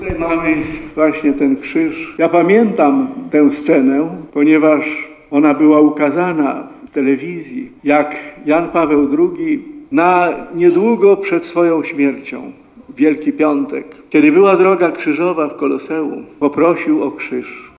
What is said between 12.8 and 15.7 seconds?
Wielki Piątek, kiedy była droga krzyżowa w